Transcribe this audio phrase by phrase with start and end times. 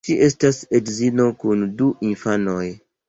[0.07, 2.65] Ŝi estas edzino kun du infanoj.